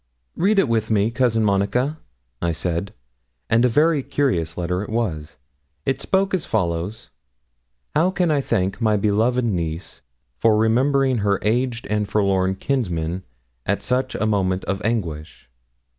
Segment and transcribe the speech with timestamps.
[0.35, 1.99] 'Read it with me, Cousin Monica,'
[2.41, 2.91] I said.
[3.51, 5.37] And a very curious letter it was.
[5.85, 7.11] It spoke as follows:
[7.95, 10.01] 'How can I thank my beloved niece
[10.39, 13.21] for remembering her aged and forlorn kinsman
[13.67, 15.47] at such a moment of anguish?'